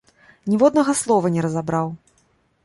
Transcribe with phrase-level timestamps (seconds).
[0.53, 1.87] Ніводнага слова не разабраў.